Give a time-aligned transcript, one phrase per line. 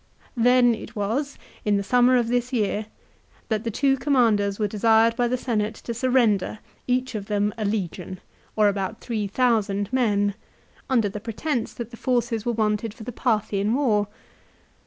[0.35, 2.87] Then it was, in the summer of this year,
[3.49, 7.65] that the two commanders were desired by the Senate to surrender, each of them a
[7.65, 8.19] legion,
[8.55, 10.33] or about 3,000 men,
[10.89, 14.07] under the pretence that the forces were wanted for the Parthian war.